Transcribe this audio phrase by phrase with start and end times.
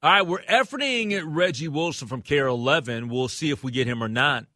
[0.00, 3.08] All right, we're efforting Reggie Wilson from KARE 11.
[3.08, 4.46] We'll see if we get him or not.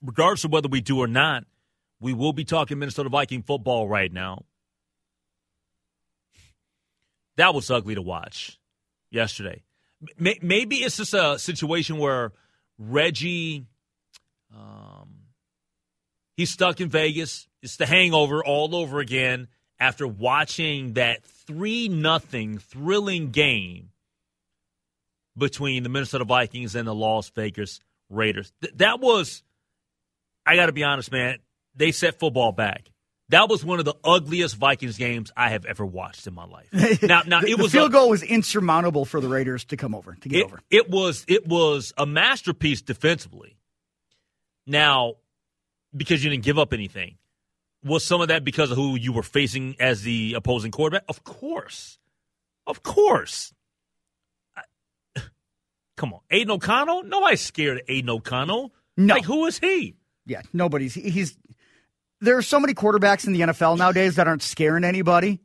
[0.00, 1.44] Regardless of whether we do or not,
[1.98, 4.44] we will be talking Minnesota Viking football right now.
[7.36, 8.60] That was ugly to watch
[9.10, 9.64] yesterday.
[10.18, 12.32] Maybe it's just a situation where
[12.78, 13.66] Reggie,
[14.56, 15.22] um,
[16.36, 17.48] he's stuck in Vegas.
[17.60, 19.48] It's the hangover all over again
[19.80, 23.90] after watching that 3 nothing thrilling game
[25.36, 28.52] between the Minnesota Vikings and the Las Vegas Raiders.
[28.62, 29.42] Th- that was,
[30.44, 31.38] I got to be honest, man,
[31.74, 32.90] they set football back.
[33.30, 36.68] That was one of the ugliest Vikings games I have ever watched in my life.
[37.02, 39.76] Now, now the, it the was field a, goal was insurmountable for the Raiders to
[39.76, 40.60] come over to get it, over.
[40.70, 43.58] it was it was a masterpiece defensively.
[44.66, 45.14] Now,
[45.96, 47.16] because you didn't give up anything,
[47.84, 51.04] was some of that because of who you were facing as the opposing quarterback?
[51.08, 51.98] Of course,
[52.66, 53.52] of course.
[55.96, 57.04] Come on, Aidan O'Connell.
[57.04, 58.72] Nobody's scared of Aidan O'Connell.
[58.96, 59.14] No.
[59.14, 59.96] like who is he?
[60.26, 60.94] Yeah, nobody's.
[60.94, 61.36] He's
[62.20, 65.40] there are so many quarterbacks in the NFL nowadays that aren't scaring anybody,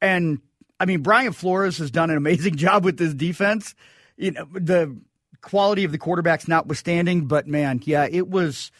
[0.00, 0.40] and
[0.80, 3.74] I mean Brian Flores has done an amazing job with this defense.
[4.16, 4.96] You know the
[5.40, 8.70] quality of the quarterbacks notwithstanding, but man, yeah, it was.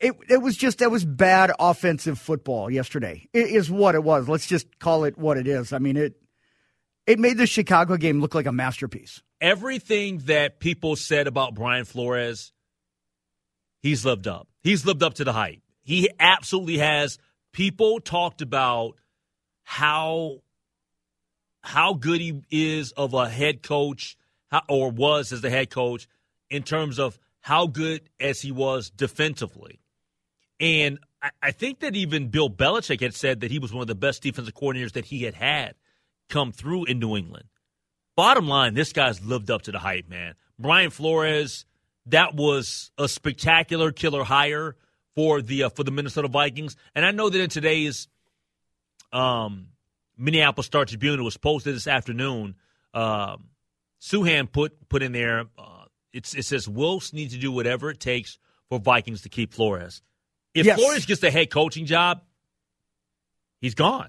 [0.00, 3.28] It, it was just that was bad offensive football yesterday.
[3.32, 4.28] It is what it was.
[4.28, 5.72] Let's just call it what it is.
[5.72, 6.14] I mean it
[7.08, 9.22] it made the Chicago game look like a masterpiece.
[9.40, 12.52] Everything that people said about Brian Flores,
[13.80, 14.46] he's lived up.
[14.62, 15.62] He's lived up to the hype.
[15.82, 17.18] He absolutely has.
[17.54, 18.96] People talked about
[19.62, 20.40] how
[21.62, 24.18] how good he is of a head coach,
[24.68, 26.06] or was as the head coach,
[26.50, 29.80] in terms of how good as he was defensively.
[30.60, 30.98] And
[31.42, 34.22] I think that even Bill Belichick had said that he was one of the best
[34.22, 35.74] defensive coordinators that he had had
[36.28, 37.44] come through in New England.
[38.16, 40.34] Bottom line, this guy's lived up to the hype, man.
[40.58, 41.64] Brian Flores,
[42.06, 44.76] that was a spectacular killer hire
[45.14, 46.76] for the uh, for the Minnesota Vikings.
[46.94, 48.08] And I know that in today's
[49.12, 49.68] um,
[50.16, 52.56] Minneapolis Star Tribune, it was posted this afternoon.
[52.92, 53.48] Um,
[54.00, 55.44] Souhan put put in there.
[55.56, 59.52] Uh, it's, it says Wilfs needs to do whatever it takes for Vikings to keep
[59.52, 60.02] Flores.
[60.54, 60.78] If Yes.
[60.78, 62.22] Flores gets the head coaching job,
[63.60, 64.08] he's gone.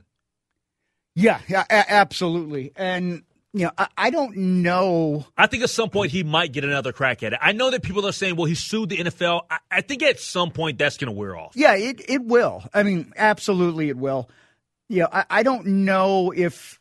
[1.15, 2.71] Yeah, yeah, a- absolutely.
[2.75, 5.25] And you know, I, I don't know.
[5.37, 7.39] I think at some point he might get another crack at it.
[7.41, 9.41] I know that people are saying, well, he sued the NFL.
[9.49, 11.53] I, I think at some point that's going to wear off.
[11.55, 12.63] Yeah, it it will.
[12.73, 14.29] I mean, absolutely, it will.
[14.87, 16.79] Yeah, I, I don't know if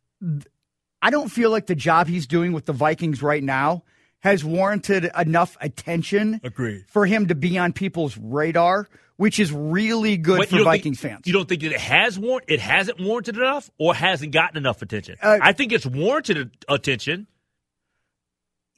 [1.01, 3.85] I don't feel like the job he's doing with the Vikings right now
[4.21, 6.85] has warranted enough attention Agreed.
[6.89, 11.01] for him to be on people's radar, which is really good for don't think- Vikings
[11.01, 11.27] fans.
[11.27, 12.45] You don't think that it has warrant?
[12.49, 15.17] It hasn't warranted enough, or hasn't gotten enough attention?
[15.23, 17.27] Uh, I think it's warranted attention.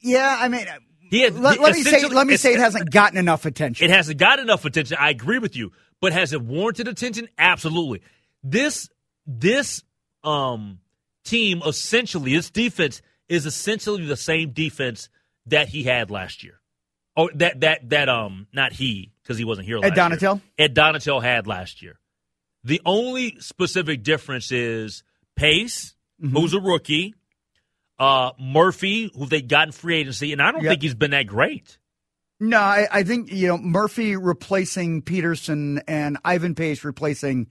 [0.01, 0.67] yeah, I mean,
[1.11, 3.84] He had, let, let me say let me say it hasn't gotten enough attention.
[3.84, 4.97] It hasn't got enough attention.
[5.01, 7.28] I agree with you, but has it warranted attention?
[7.39, 8.03] Absolutely.
[8.43, 8.89] This
[9.27, 9.83] this
[10.25, 10.81] um
[11.25, 15.09] team essentially, its defense is essentially the same defense
[15.50, 16.60] that he had last year.
[17.16, 20.34] Oh, that that that um not he because he wasn't here last Ed Donatell?
[20.36, 20.42] year.
[20.66, 21.98] Ed Donatell had last year.
[22.64, 25.02] The only specific difference is
[25.36, 26.36] Pace, Mm-hmm.
[26.36, 27.14] who's a rookie,
[27.98, 30.70] uh, Murphy, who they got in free agency, and I don't Yep.
[30.70, 31.78] think he's been that great.
[32.38, 37.48] No, I, I think you know Murphy replacing Peterson and Ivan Pace replacing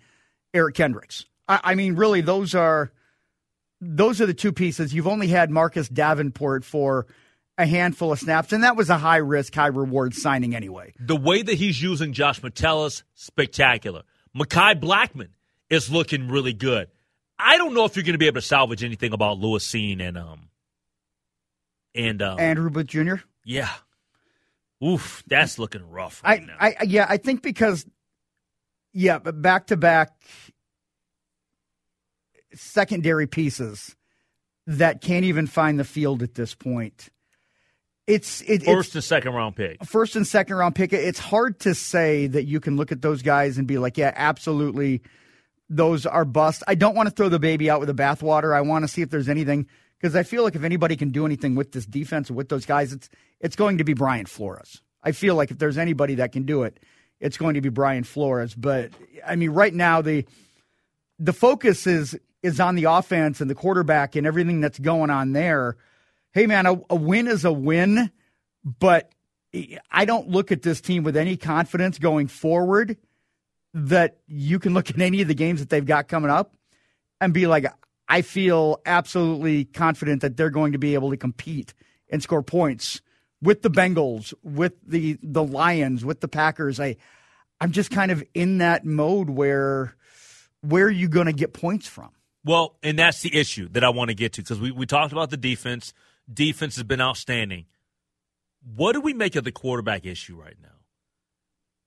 [0.53, 1.25] Eric Kendricks.
[1.47, 2.91] I, I mean, really, those are
[3.81, 4.93] those are the two pieces.
[4.93, 7.07] You've only had Marcus Davenport for
[7.59, 10.93] a handful of snaps, and that was a high risk, high reward signing anyway.
[10.99, 14.03] the way that he's using Josh Metellus, spectacular.
[14.35, 15.29] Mekhi Blackmon
[15.69, 16.87] is looking really good.
[17.37, 20.01] I don't know if you're going to be able to salvage anything about Lewis Cine
[20.01, 20.49] and um
[21.93, 23.15] and um, Andrew Booth Jr.
[23.43, 23.69] yeah,
[24.83, 26.55] oof, that's looking rough right I, now.
[26.59, 27.85] I, yeah, I think because,
[28.93, 30.11] yeah, but back to back
[32.53, 33.95] secondary pieces
[34.65, 37.09] that can't even find the field at this point.
[38.09, 39.83] It's it, First it's and second round pick.
[39.85, 40.93] first and second round pick.
[40.93, 44.11] It's hard to say that you can look at those guys and be like, yeah,
[44.15, 45.03] absolutely,
[45.69, 46.63] those are bust.
[46.67, 48.55] I don't want to throw the baby out with the bathwater.
[48.55, 49.67] I want to see if there's anything
[49.99, 52.65] because I feel like if anybody can do anything with this defense or with those
[52.65, 53.09] guys, it's
[53.39, 54.81] it's going to be Brian Flores.
[55.03, 56.79] I feel like if there's anybody that can do it,
[57.19, 58.55] it's going to be Brian Flores.
[58.55, 58.89] But
[59.23, 60.25] I mean, right now the
[61.19, 65.33] the focus is is on the offense and the quarterback and everything that's going on
[65.33, 65.77] there.
[66.33, 68.11] Hey, man, a, a win is a win,
[68.63, 69.11] but
[69.91, 72.97] I don't look at this team with any confidence going forward
[73.73, 76.55] that you can look at any of the games that they've got coming up
[77.21, 77.65] and be like,
[78.07, 81.73] I feel absolutely confident that they're going to be able to compete
[82.09, 83.01] and score points
[83.41, 86.79] with the Bengals, with the the Lions, with the Packers.
[86.79, 86.97] I
[87.61, 89.95] I'm just kind of in that mode where
[90.61, 92.09] where are you going to get points from?
[92.43, 95.11] Well, and that's the issue that I want to get to because we, we talked
[95.11, 95.93] about the defense.
[96.31, 97.65] Defense has been outstanding.
[98.75, 100.69] What do we make of the quarterback issue right now?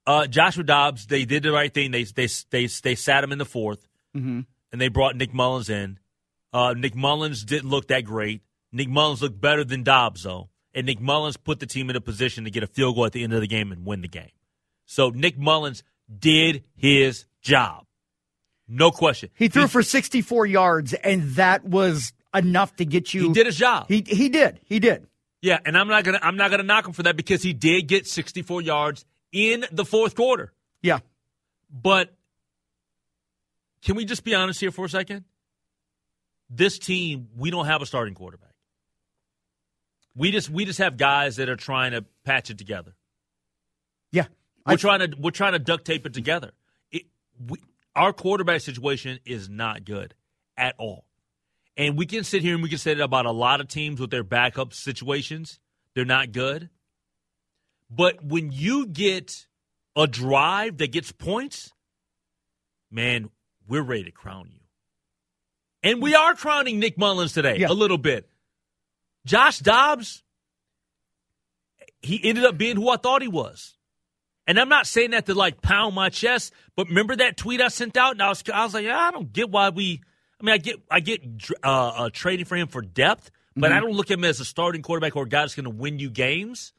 [0.06, 1.90] Uh, Joshua Dobbs, they did the right thing.
[1.92, 3.86] They they they they sat him in the 4th
[4.16, 4.40] Mm-hmm.
[4.72, 5.98] and they brought Nick Mullens in.
[6.52, 8.42] Uh, Nick Mullens didn't look that great.
[8.70, 12.00] Nick Mullens looked better than Dobbs though, and Nick Mullens put the team in a
[12.00, 14.08] position to get a field goal at the end of the game and win the
[14.08, 14.30] game.
[14.84, 15.82] So Nick Mullens
[16.18, 17.86] did his job,
[18.68, 19.30] no question.
[19.34, 23.28] He threw for 64 yards, and that was enough to get you.
[23.28, 23.86] He did his job.
[23.88, 24.60] He he did.
[24.64, 25.06] He did.
[25.40, 27.88] Yeah, and I'm not gonna I'm not gonna knock him for that because he did
[27.88, 30.52] get 64 yards in the fourth quarter.
[30.82, 31.00] Yeah.
[31.70, 32.14] But
[33.82, 35.24] can we just be honest here for a second?
[36.48, 38.52] This team, we don't have a starting quarterback.
[40.14, 42.94] We just we just have guys that are trying to patch it together.
[44.12, 44.26] Yeah.
[44.66, 46.52] We're I- trying to we're trying to duct tape it together.
[46.90, 47.04] It,
[47.48, 47.58] we,
[47.96, 50.14] our quarterback situation is not good
[50.56, 51.06] at all.
[51.76, 54.00] And we can sit here and we can say that about a lot of teams
[54.00, 55.58] with their backup situations.
[55.94, 56.68] They're not good.
[57.90, 59.46] But when you get
[59.96, 61.72] a drive that gets points,
[62.90, 63.30] man,
[63.66, 64.60] we're ready to crown you.
[65.82, 67.68] And we are crowning Nick Mullens today Yeah.
[67.68, 68.28] a little bit.
[69.24, 70.22] Josh Dobbs,
[72.00, 73.76] he ended up being who I thought he was.
[74.46, 77.68] And I'm not saying that to like pound my chest, but remember that tweet I
[77.68, 80.00] sent out, and I was, I was like, I don't get why we.
[80.42, 81.22] I mean, I get, I get
[81.62, 84.44] uh, uh, trading for him for depth, but I don't look at him as a
[84.44, 86.72] starting quarterback or a guy that's going to win you games.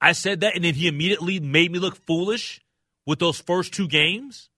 [0.00, 2.60] I said that, and then he immediately made me look foolish
[3.04, 4.48] with those first two games.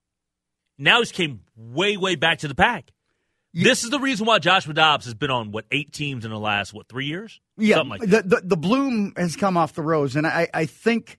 [0.78, 2.92] Now he's came way, way back to the pack.
[3.52, 6.38] this is the reason why Joshua Dobbs has been on what eight teams in the
[6.38, 7.40] last what three years?
[7.56, 8.28] Yeah, Something like that.
[8.28, 11.18] the, the the bloom has come off the rose, and I I think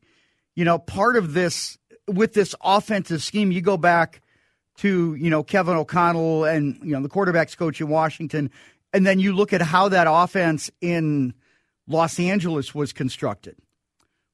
[0.56, 1.78] you know part of this
[2.08, 3.52] with this offensive scheme.
[3.52, 4.22] You go back
[4.80, 8.50] to you know Kevin O'Connell and you know the quarterbacks coach in Washington,
[8.94, 11.34] and then you look at how that offense in
[11.88, 13.56] Los Angeles was constructed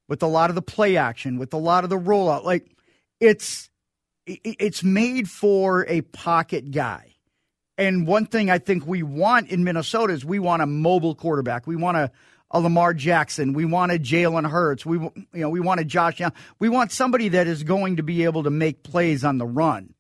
[0.08, 2.44] with a lot of the play action, with a lot of the rollout.
[2.44, 2.70] Like
[3.20, 3.70] it's
[4.28, 7.16] it's made for a pocket guy.
[7.78, 11.68] And one thing I think we want in Minnesota is we want a mobile quarterback.
[11.68, 12.12] We want a,
[12.50, 13.54] a Lamar Jackson.
[13.54, 14.86] We want a Jalen Hurts.
[14.86, 16.22] We you know we want a Josh.
[16.60, 19.95] We want somebody that is going to be able to make plays on the run.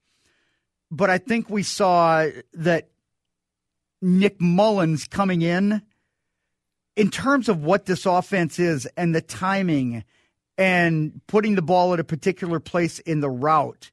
[0.91, 2.89] But I think we saw that
[4.01, 5.81] Nick Mullens coming in
[6.95, 10.03] in terms of what this offense is and the timing
[10.57, 13.91] and putting the ball at a particular place in the route,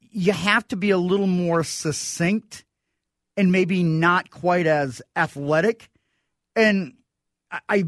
[0.00, 2.64] you have to be a little more succinct
[3.36, 5.90] and maybe not quite as athletic.
[6.54, 6.94] And
[7.50, 7.84] I,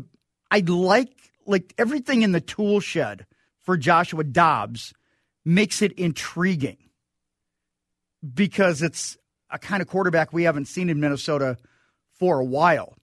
[0.51, 1.15] I, like
[1.47, 3.27] like everything in the tool shed
[3.61, 4.93] for Joshua Dobbs
[5.45, 6.77] makes it intriguing
[8.35, 9.17] because it's
[9.51, 11.57] a kind of quarterback we haven't seen in Minnesota
[12.19, 12.97] for a while.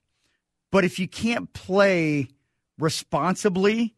[0.70, 2.28] But if you can't play
[2.78, 3.94] responsibly,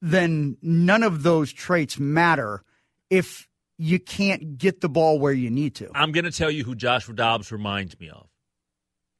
[0.00, 2.62] then none of those traits matter
[3.10, 5.90] if you can't get the ball where you need to.
[5.94, 8.28] I'm going to tell you who Joshua Dobbs reminds me of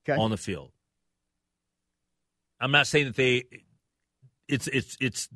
[0.08, 0.20] Okay.
[0.20, 0.70] on the field.
[2.60, 3.44] I'm not saying that they
[4.48, 5.28] it's it's it's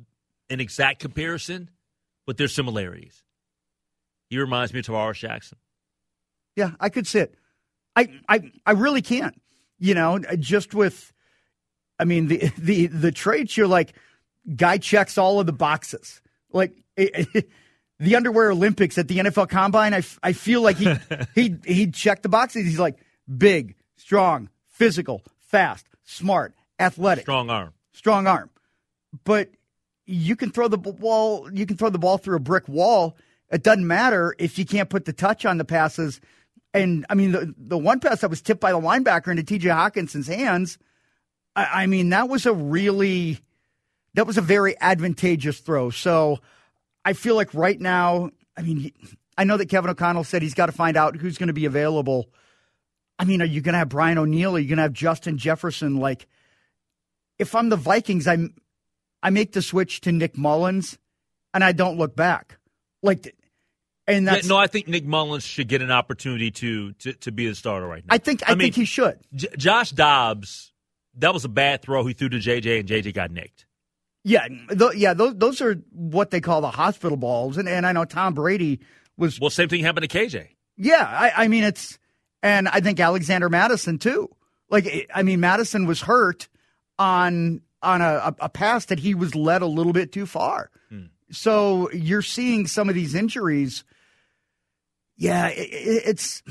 [0.49, 1.69] an exact comparison,
[2.25, 3.23] but there's similarities.
[4.29, 5.57] He reminds me of Tarvaris Jackson.
[6.57, 7.35] Yeah, I could sit.
[7.95, 9.39] I I I really can't.
[9.79, 11.13] You know, just with
[11.99, 13.93] I mean the the the traits you're like
[14.55, 16.21] guy checks all of the boxes.
[16.51, 20.93] Like the underwear Olympics at the NFL Combine, I, f- I feel like he
[21.35, 22.65] he he checked the boxes.
[22.65, 22.97] He's like
[23.37, 28.49] big, strong, physical, fast, smart, athletic, strong arm, strong arm.
[29.23, 29.51] But
[30.07, 33.15] you can throw the ball, you can throw the ball through a brick wall.
[33.51, 36.19] It doesn't matter if you can't put the touch on the passes.
[36.77, 39.69] And I mean, the the one pass that was tipped by the linebacker into T.J.
[39.69, 40.77] Hockenson's hands.
[41.55, 43.39] I, I mean, that was a really,
[44.13, 45.89] that was a very advantageous throw.
[45.89, 46.39] So
[47.03, 48.91] I feel like right now, I mean,
[49.37, 51.65] I know that Kevin O'Connell said he's got to find out who's going to be
[51.65, 52.29] available.
[53.19, 54.55] I mean, are you going to have Brian O'Neill?
[54.55, 55.97] Are you going to have Justin Jefferson?
[55.97, 56.27] Like,
[57.39, 58.55] if I'm the Vikings, I'm
[59.21, 60.97] I make the switch to Nick Mullens,
[61.53, 62.57] and I don't look back.
[63.01, 63.35] Like,
[64.07, 64.57] and that's yeah, no.
[64.57, 68.03] I think Nick Mullens should get an opportunity to to, to be the starter right
[68.05, 68.13] now.
[68.13, 69.19] I think I, I mean, think he should.
[69.35, 70.71] J- Josh Dobbs,
[71.17, 73.65] that was a bad throw he threw to JJ, and JJ got nicked.
[74.23, 75.13] Yeah, th- yeah.
[75.13, 78.79] Those those are what they call the hospital balls, and and I know Tom Brady
[79.17, 79.39] was.
[79.39, 80.47] Well, same thing happened to KJ.
[80.77, 81.97] Yeah, I, I mean it's,
[82.43, 84.29] and I think Alexander Mattison too.
[84.69, 86.47] Like I mean, Mattison was hurt
[86.99, 90.71] on on a, a pass that he was led a little bit too far.
[90.89, 91.05] Hmm.
[91.31, 93.83] So you're seeing some of these injuries.
[95.17, 95.69] Yeah, it,
[96.05, 96.43] it's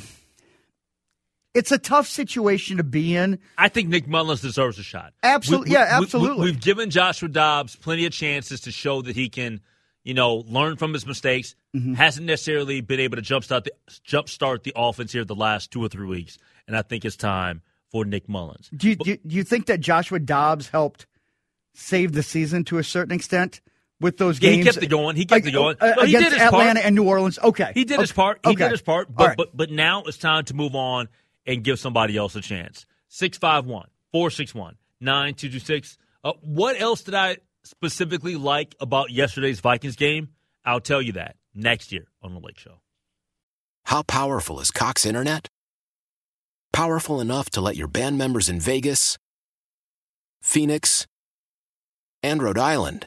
[1.54, 3.38] it's a tough situation to be in.
[3.56, 5.14] I think Nick Mullens deserves a shot.
[5.22, 6.44] Absolutely, we, yeah, absolutely.
[6.44, 9.60] We, have given Joshua Dobbs plenty of chances to show that he can,
[10.04, 11.54] you know, learn from his mistakes.
[11.74, 11.94] Mm-hmm.
[11.94, 13.72] Hasn't necessarily been able to jumpstart the
[14.06, 17.62] jumpstart the offense here the last two or three weeks, and I think it's time
[17.90, 18.68] for Nick Mullins.
[18.76, 21.06] Do you, but, do you think that Joshua Dobbs helped
[21.74, 23.60] save the season to a certain extent
[24.00, 24.58] with those games.
[24.58, 25.16] He kept it going.
[25.16, 25.76] He kept it going.
[25.80, 26.86] Uh, no, he against Atlanta part.
[26.86, 27.38] and New Orleans.
[27.38, 28.02] Okay, he did okay.
[28.02, 28.40] his part.
[28.44, 28.64] He okay.
[28.64, 29.14] did his part.
[29.14, 29.36] But, right.
[29.36, 31.08] but but now it's time to move on
[31.46, 32.86] and give somebody else a chance.
[33.08, 35.98] 651 461 9226.
[36.24, 40.30] Uh, what else did I specifically like about yesterday's Vikings game?
[40.64, 42.80] I'll tell you that next year on the Lake Show.
[43.84, 45.48] How powerful is Cox Internet?
[46.72, 49.16] Powerful enough to let your band members in Vegas,
[50.42, 51.06] Phoenix,
[52.22, 53.06] and Rhode Island.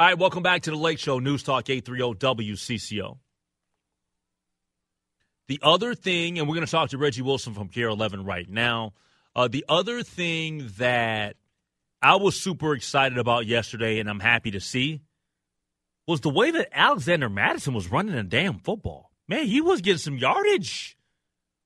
[0.00, 3.18] All right, welcome back to the Lake Show, News Talk 830 WCCO.
[5.48, 8.48] The other thing, and we're going to talk to Reggie Wilson from KARE 11 right
[8.48, 8.92] now.
[9.34, 11.34] Uh, the other thing that
[12.00, 15.02] I was super excited about yesterday, and I'm happy to see,
[16.06, 19.10] was the way that Alexander Mattison was running a damn football.
[19.26, 20.96] Man, he was getting some yardage.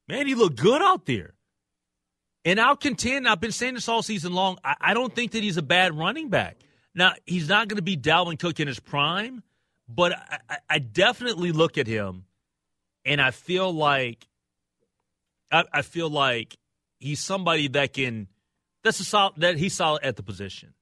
[0.08, 1.34] Man, he looked good out there.
[2.46, 5.42] And I'll contend, I've been saying this all season long, I, I don't think that
[5.42, 6.56] he's a bad running back.
[6.94, 9.42] Now, he's not going to be Dalvin Cook in his prime,
[9.88, 10.12] but
[10.48, 12.24] I, I, definitely look at him
[13.04, 14.26] and I feel like
[15.50, 16.56] I, I feel like
[16.98, 18.28] he's somebody that can
[18.82, 20.74] that's a solid that he's solid at the position.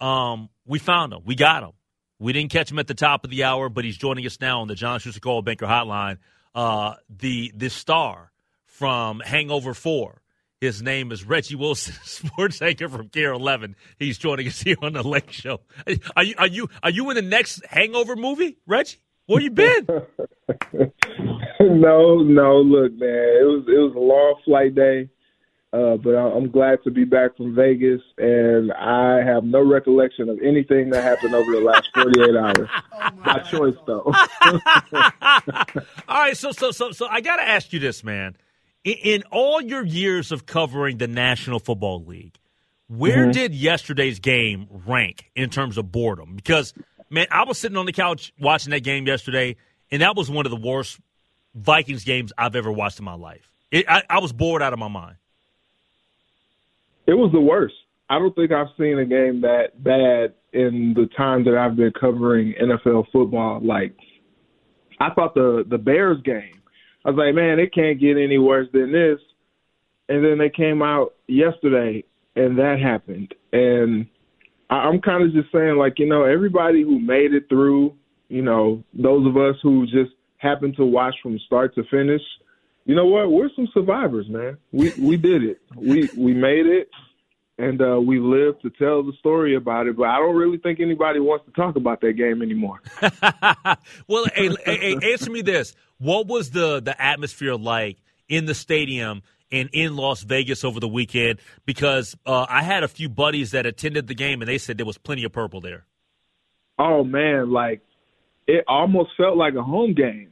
[0.00, 1.22] Um, we found him.
[1.24, 1.72] We got him.
[2.18, 4.60] We didn't catch him at the top of the hour, but he's joining us now
[4.60, 6.18] on the John Schuster Coldwell Banker Hotline.
[6.54, 8.32] Uh, the the star
[8.64, 10.22] from Hangover Four.
[10.66, 13.76] His name is Reggie Wilson, sports anchor from KARE 11.
[14.00, 15.60] He's joining us here on the Lake Show.
[16.16, 18.96] Are you are you are you in the next Hangover movie, Reggie?
[19.26, 19.86] Where you been?
[21.60, 22.56] no, no.
[22.58, 25.08] Look, man, it was it was a long flight day,
[25.72, 30.40] uh, but I'm glad to be back from Vegas, and I have no recollection of
[30.44, 32.68] anything that happened over the last 48 hours.
[32.92, 34.12] Oh my choice, though.
[36.08, 38.36] all right, so so so so I got to ask you this, man.
[38.86, 42.38] In, in, all your years of covering the National Football League,
[42.86, 43.32] where mm-hmm.
[43.32, 46.36] did yesterday's game rank in terms of boredom?
[46.36, 46.72] Because
[47.10, 49.56] man, I was sitting on the couch watching that game yesterday,
[49.90, 51.00] and that was one of the worst
[51.52, 53.50] Vikings games I've ever watched in my life.
[53.72, 55.16] It, I, I was bored out of my mind.
[57.06, 57.74] It was the worst.
[58.08, 61.92] I don't think I've seen a game that bad in the time that I've been
[61.98, 63.60] covering NFL football.
[63.60, 63.96] Like,
[65.00, 66.52] I thought the the Bears game.
[67.06, 69.20] I was like, man, it can't get any worse than this.
[70.08, 72.02] And then they came out yesterday,
[72.34, 73.32] and that happened.
[73.52, 74.06] And
[74.68, 77.94] I'm kind of just saying, like, you know, everybody who made it through,
[78.28, 82.22] you know, those of us who just happened to watch from start to finish,
[82.86, 83.30] you know what?
[83.30, 84.58] We're some survivors, man.
[84.72, 85.60] We we did it.
[85.76, 86.88] We we made it,
[87.58, 89.96] and uh, we live to tell the story about it.
[89.96, 92.80] But I don't really think anybody wants to talk about that game anymore.
[94.06, 97.98] well, hey, hey, answer me this: What was the the atmosphere like
[98.28, 99.22] in the stadium?
[99.52, 103.64] and in Las Vegas over the weekend because uh, I had a few buddies that
[103.64, 105.86] attended the game and they said there was plenty of purple there.
[106.80, 107.80] Oh man, like
[108.48, 110.30] it almost felt like a home game.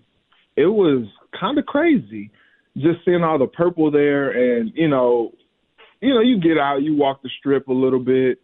[0.56, 1.06] It was
[1.38, 2.32] kind of crazy
[2.76, 5.32] just seeing all the purple there and you know,
[6.04, 8.38] you know, you get out, you walk the strip a little bit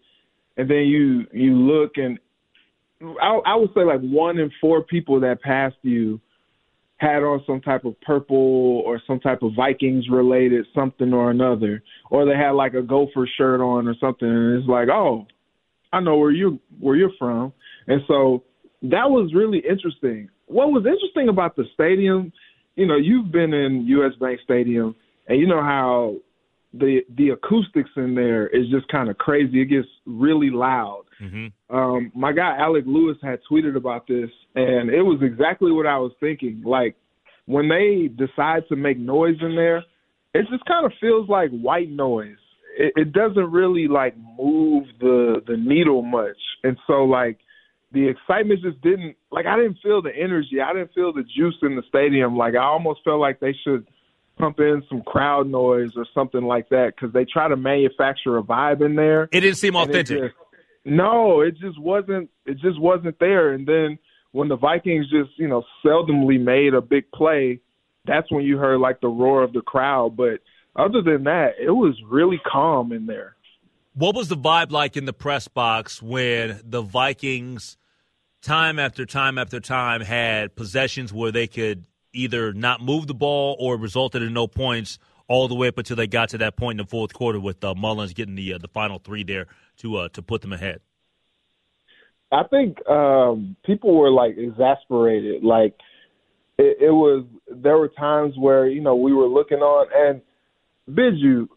[0.57, 2.19] and then you you look and
[3.21, 6.21] I, I would say like one in four people that passed you
[6.99, 11.83] had on some type of purple or some type of Vikings related something or another,
[12.11, 15.26] or they had like a Gopher shirt on or something, and it's like, oh,
[15.95, 17.55] I know where you where you're from,
[17.87, 18.45] and so
[18.83, 20.29] that was really interesting.
[20.45, 22.33] What was interesting about the stadium,
[22.76, 24.12] you know, you've been in U.S.
[24.21, 24.95] Bank Stadium,
[25.27, 26.16] and you know how
[26.72, 29.62] the the acoustics in there is just kind of crazy.
[29.62, 31.04] It gets really loud.
[31.20, 31.74] Mm-hmm.
[31.74, 35.98] Um, my guy Alec Lewis had tweeted about this, and it was exactly what I
[35.98, 36.62] was thinking.
[36.64, 36.96] Like
[37.46, 39.78] when they decide to make noise in there,
[40.35, 42.37] it just kind of feels like white noise.
[42.78, 47.38] It, it doesn't really like move the the needle much, and so like
[47.92, 50.61] the excitement just didn't like I didn't feel the energy.
[50.64, 52.37] I didn't feel the juice in the stadium.
[52.37, 53.87] Like I almost felt like they should
[54.38, 58.43] pump in some crowd noise or something like that because they try to manufacture a
[58.43, 59.25] vibe in there.
[59.33, 60.16] It didn't seem authentic.
[60.16, 60.35] It just,
[60.85, 62.31] no, it just wasn't.
[62.47, 63.53] It just wasn't there.
[63.53, 63.99] And then
[64.33, 67.61] when the Vikings just you know seldomly made a big play,
[68.07, 70.16] that's when you heard like the roar of the crowd.
[70.16, 70.40] But
[70.77, 73.37] other than that, it was really calm in there.
[73.95, 77.77] What was the vibe like in the press box when the Vikings,
[78.40, 83.57] time after time after time, had possessions where they could either not move the ball
[83.59, 86.81] or resulted in no points all the way up until they got to that point
[86.81, 89.46] in the fourth quarter with uh, Mullens getting the uh, the final three there
[89.79, 90.81] to uh, to put them ahead?
[92.33, 95.42] I think um, people were like exasperated.
[95.42, 95.75] Like
[96.59, 100.23] it, it was, there were times where you know we were looking on and
[100.88, 101.49] Biju.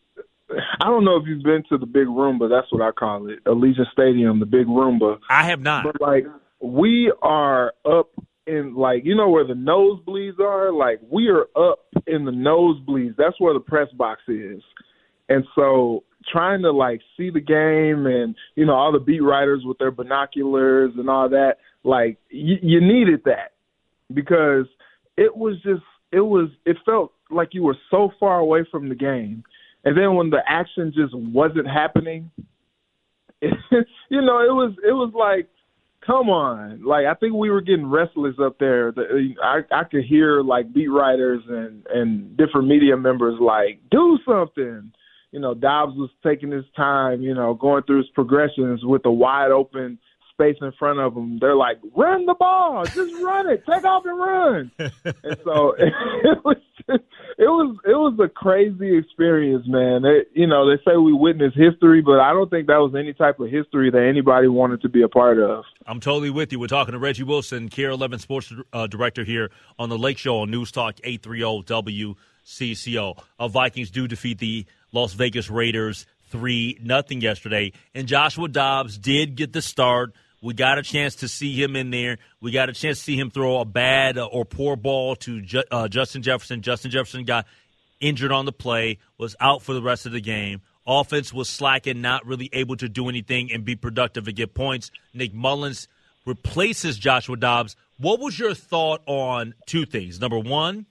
[0.81, 2.49] I don't know if you've been to the Big Roomba.
[2.49, 5.17] That's what I call it, Allegiant Stadium, the Big Roomba.
[5.29, 5.83] I have not.
[5.83, 6.25] But like
[6.61, 8.09] we are up
[8.47, 10.71] in like you know where the nosebleeds are.
[10.71, 13.15] Like we are up in the nosebleeds.
[13.17, 14.61] That's where the press box is,
[15.29, 19.63] and so trying to like see the game and you know all the beat writers
[19.65, 21.57] with their binoculars and all that.
[21.83, 23.51] Like y- you needed that
[24.13, 24.65] because
[25.17, 28.95] it was just it was it felt like you were so far away from the
[28.95, 29.43] game,
[29.83, 32.29] and then when the action just wasn't happening,
[33.41, 33.53] it,
[34.09, 35.49] you know it was it was like
[36.05, 36.83] come on.
[36.83, 38.91] Like I think we were getting restless up there.
[38.91, 44.17] The, I I could hear like beat writers and and different media members like do
[44.27, 44.91] something.
[45.31, 47.21] You know, Dobbs was taking his time.
[47.21, 49.99] You know, going through his progressions with a wide open
[50.33, 51.37] space in front of them.
[51.39, 54.71] They're like, run the ball, just run it, take off and run.
[54.79, 57.03] and so it was, just,
[57.37, 60.05] it was, it was a crazy experience, man.
[60.05, 63.13] It, you know, they say we witnessed history, but I don't think that was any
[63.13, 65.63] type of history that anybody wanted to be a part of.
[65.85, 66.59] I'm totally with you.
[66.59, 70.39] We're talking to Reggie Wilson, KARE 11 Sports uh, Director here on the Lake Show
[70.39, 72.15] on News Talk 830
[72.45, 73.23] WCCO.
[73.39, 79.35] Uh, Vikings do defeat the Las Vegas Raiders three nothing yesterday, and Joshua Dobbs did
[79.35, 80.13] get the start.
[80.43, 82.17] We got a chance to see him in there.
[82.41, 85.63] We got a chance to see him throw a bad or poor ball to Ju-
[85.71, 86.61] uh, Justin Jefferson.
[86.61, 87.47] Justin Jefferson got
[88.01, 90.61] injured on the play, was out for the rest of the game.
[90.85, 94.91] Offense was slacking, not really able to do anything and be productive and get points.
[95.13, 95.87] Nick Mullens
[96.25, 97.77] replaces Joshua Dobbs.
[97.97, 100.19] What was your thought on two things?
[100.19, 100.87] Number one,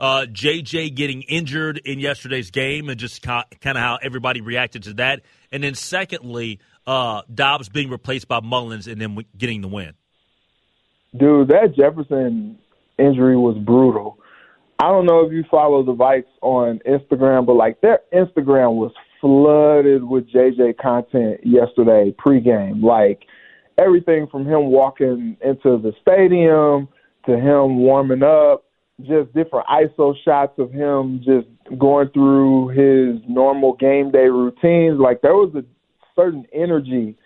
[0.00, 4.94] uh, JJ getting injured in yesterday's game and just kind of how everybody reacted to
[4.94, 5.22] that.
[5.52, 9.94] And then secondly, uh, Dobbs being replaced by Mullens and then getting the win.
[11.16, 12.58] Dude, that Jefferson
[12.98, 14.18] injury was brutal.
[14.78, 18.92] I don't know if you follow the Vikes on Instagram, but like their Instagram was
[19.20, 22.82] flooded with JJ content yesterday pregame.
[22.82, 23.22] Like
[23.78, 26.88] everything from him walking into the stadium
[27.24, 28.64] to him warming up,
[29.00, 31.46] just different ISO shots of him just
[31.78, 34.98] going through his normal game day routines.
[35.00, 35.64] Like there was a
[36.16, 37.16] certain energy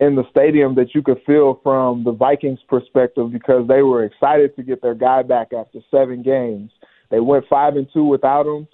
[0.00, 4.54] in the stadium that you could feel from the Vikings perspective because they were excited
[4.56, 6.72] to get their guy back after seven games.
[7.10, 8.66] They went five and two without him.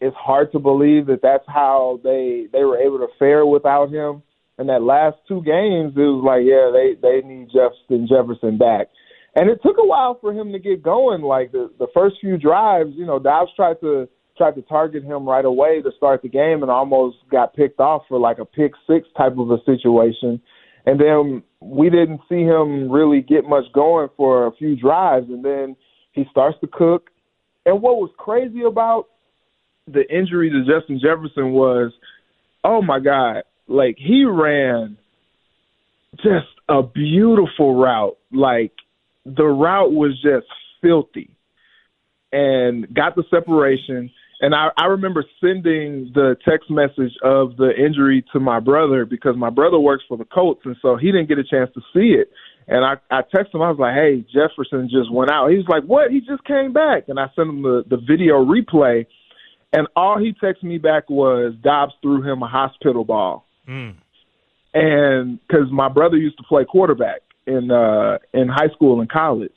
[0.00, 4.22] It's hard to believe that that's how they they were able to fare without him.
[4.58, 8.88] And that last two games, it was like, yeah, they they need Justin Jefferson back.
[9.34, 11.22] And it took a while for him to get going.
[11.22, 15.28] Like the the first few drives, you know, Dobbs tried to tried to target him
[15.28, 18.72] right away to start the game and almost got picked off for like a pick
[18.86, 20.40] six type of a situation.
[20.84, 25.44] And then we didn't see him really get much going for a few drives and
[25.44, 25.76] then
[26.12, 27.10] he starts to cook.
[27.64, 29.06] And what was crazy about
[29.86, 31.92] the injury to Justin Jefferson was,
[32.64, 34.96] oh my God, like he ran
[36.16, 38.16] just a beautiful route.
[38.32, 38.72] Like
[39.24, 40.46] the route was just
[40.80, 41.30] filthy
[42.32, 44.10] and got the separation.
[44.40, 49.34] And I, I remember sending the text message of the injury to my brother because
[49.36, 52.14] my brother works for the Colts, and so he didn't get a chance to see
[52.20, 52.30] it.
[52.68, 55.50] And I, I texted him, I was like, hey, Jefferson just went out.
[55.50, 56.10] He was like, what?
[56.10, 57.04] He just came back.
[57.08, 59.06] And I sent him the, the video replay,
[59.72, 63.46] and all he texted me back was Dobbs threw him a hospital ball.
[63.68, 63.94] Mm.
[64.74, 69.50] And because my brother used to play quarterback in uh, in high school and college,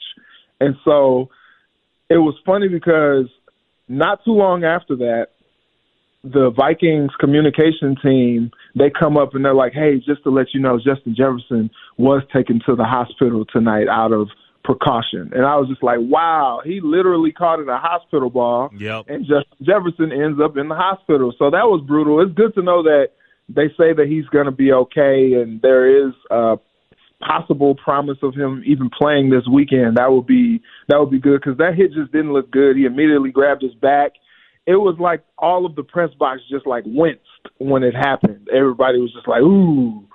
[0.61, 1.29] and so
[2.09, 3.27] it was funny because
[3.89, 5.27] not too long after that,
[6.23, 10.59] the Vikings communication team they come up and they're like, "Hey, just to let you
[10.59, 14.29] know, Justin Jefferson was taken to the hospital tonight out of
[14.63, 19.05] precaution." And I was just like, "Wow, he literally caught it a hospital ball." Yep.
[19.07, 21.33] And Justin Jefferson ends up in the hospital.
[21.39, 22.21] So that was brutal.
[22.21, 23.11] It's good to know that
[23.47, 26.57] they say that he's going to be okay, and there is a
[27.19, 29.97] possible promise of him even playing this weekend.
[29.97, 32.75] That would be that would be good because that hit just didn't look good.
[32.75, 34.13] He immediately grabbed his back.
[34.65, 37.21] It was like all of the press box just like winced
[37.57, 38.47] when it happened.
[38.53, 40.05] Everybody was just like, "Ooh."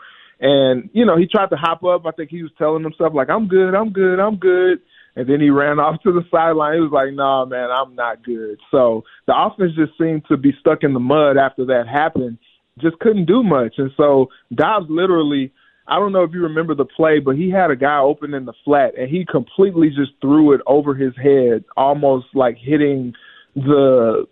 [0.40, 2.06] And you know, he tried to hop up.
[2.06, 4.80] I think he was telling himself like, "I'm good, I'm good, I'm good."
[5.16, 6.74] And then he ran off to the sideline.
[6.74, 10.52] He was like, "Nah, man, I'm not good." So the offense just seemed to be
[10.60, 12.38] stuck in the mud after that happened
[12.80, 13.74] just couldn't do much.
[13.78, 15.52] And so Dobbs literally,
[15.86, 18.46] I don't know if you remember the play, but he had a guy open in
[18.46, 23.12] the flat and he completely just threw it over his head, almost like hitting
[23.54, 24.26] the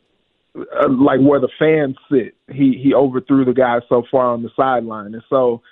[0.56, 2.34] uh, like where the fans sit.
[2.50, 5.62] He he overthrew the guy so far on the sideline, and so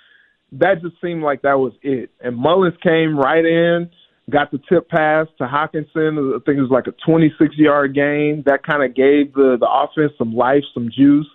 [0.53, 2.11] that just seemed like that was it.
[2.19, 3.89] And Mullens came right in,
[4.29, 6.35] got the tip pass to Hockenson.
[6.35, 8.43] I think it was like a 26 yard gain.
[8.45, 11.27] That kind of gave the the offense some life, some juice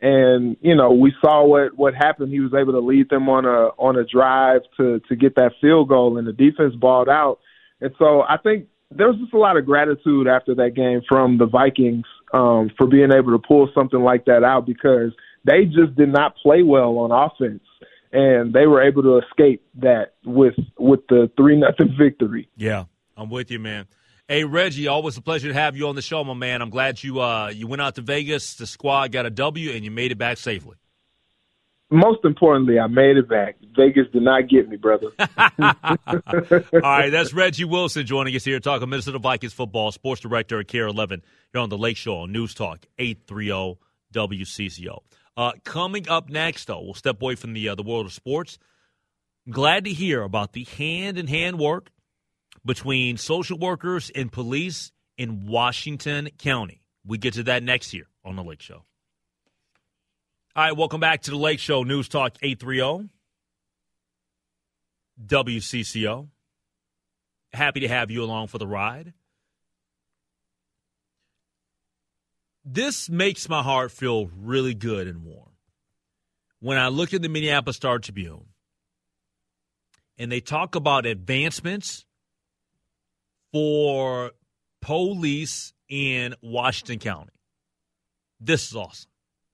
[0.00, 2.32] and you know we saw what what happened.
[2.32, 5.52] He was able to lead them on a on a drive to to get that
[5.60, 7.38] field goal, and the defense balled out.
[7.80, 11.38] And so I think there was just a lot of gratitude after that game from
[11.38, 15.12] the Vikings um, for being able to pull something like that out because
[15.44, 17.62] they just did not play well on offense,
[18.12, 22.48] and they were able to escape that with with the three nothing victory.
[22.56, 22.84] Yeah,
[23.16, 23.86] I'm with you, man.
[24.30, 26.62] Hey Reggie, always a pleasure to have you on the show, my man.
[26.62, 28.54] I'm glad you uh, you went out to Vegas.
[28.54, 30.76] The squad got a W, and you made it back safely.
[31.90, 33.56] Most importantly, I made it back.
[33.76, 35.08] Vegas did not get me, brother.
[35.18, 40.68] All right, that's Reggie Wilson joining us here talking Minnesota Vikings football, sports director at
[40.68, 43.80] KARE 11 here on the Lake Show on News Talk 830
[44.14, 45.00] WCCO.
[45.36, 48.60] Uh, coming up next, though, we'll step away from the uh, the world of sports.
[49.50, 51.90] Glad to hear about the hand in hand work
[52.64, 56.82] between social workers and police in Washington County.
[57.06, 58.84] We get to that next year on The Lake Show.
[60.56, 63.08] All right, welcome back to The Lake Show, News Talk 830
[65.26, 66.28] WCCO.
[67.52, 69.12] Happy to have you along for the ride.
[72.64, 75.50] This makes my heart feel really good and warm.
[76.60, 78.46] When I look at the Minneapolis Star Tribune
[80.18, 82.04] and they talk about advancements
[83.52, 84.32] for
[84.80, 87.32] police in Washington County.
[88.40, 89.10] This is awesome.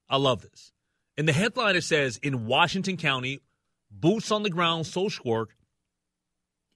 [0.08, 0.72] I love this.
[1.16, 3.40] And the headline, it says in Washington County,
[3.90, 5.56] boots on the ground social work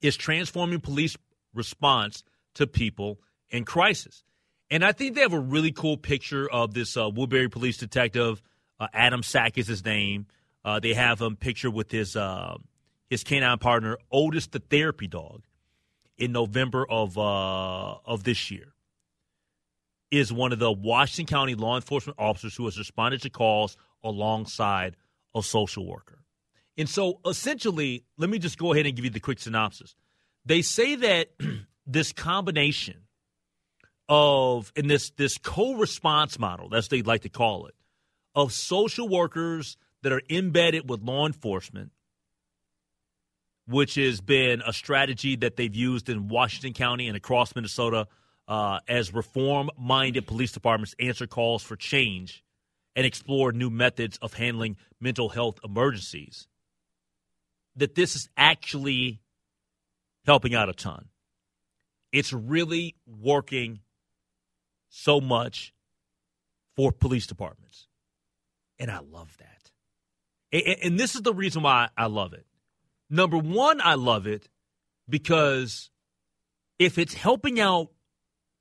[0.01, 1.17] is transforming police
[1.55, 4.25] response to people in crisis.
[4.71, 8.41] And I think they have a really cool picture of this uh, Woodbury police detective.
[8.79, 10.27] Uh, Adam Sack is his name.
[10.65, 12.57] Uh, they have him pictured with his uh,
[13.09, 15.43] his canine partner Otis, the therapy dog,
[16.21, 18.75] in November of uh, of this year.
[20.13, 24.97] Is one of the Washington County law enforcement officers who has responded to calls alongside
[25.35, 26.19] a social worker.
[26.77, 29.95] And so, essentially, let me just go ahead and give you the quick synopsis.
[30.45, 31.31] They say that
[31.87, 33.03] this combination
[34.09, 37.75] of in this this co-response model, that's they'd like to call it,
[38.35, 41.93] of social workers that are embedded with law enforcement,
[43.71, 48.09] which has been a strategy that they've used in Washington County and across Minnesota
[48.49, 52.43] uh, as reform-minded police departments answer calls for change
[52.97, 56.49] and explore new methods of handling mental health emergencies.
[57.77, 59.21] That this is actually
[60.27, 61.07] helping out a ton.
[62.13, 63.81] It's really working
[64.89, 65.73] so much
[66.75, 67.87] for police departments.
[68.81, 70.83] And I love that.
[70.83, 72.45] And, this is the reason why I love it.
[73.11, 74.49] Number one, I love it
[75.09, 75.91] because
[76.79, 77.89] if it's helping out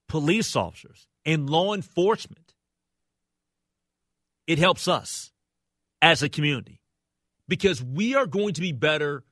[0.07, 2.53] police officers and law enforcement,
[4.47, 5.31] it helps us
[6.01, 6.81] as a community
[7.47, 9.23] because we are going to be better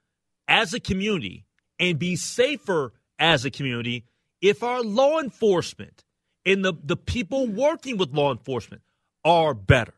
[0.47, 1.45] as a community
[1.79, 4.05] and be safer as a community
[4.41, 6.03] if our law enforcement
[6.45, 8.83] and the, the people working with law enforcement
[9.25, 9.93] are better.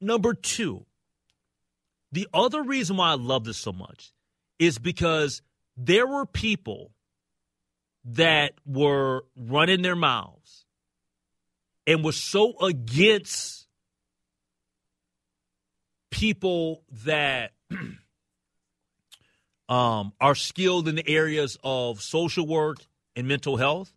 [0.00, 0.86] Number two,
[2.12, 4.12] the other reason why I love this so much
[4.58, 5.42] is because
[5.76, 6.92] there were people
[8.04, 10.64] that were running their mouths
[11.86, 13.66] and were so against
[16.10, 17.52] people that
[19.68, 22.78] um, are skilled in the areas of social work
[23.14, 23.92] and mental health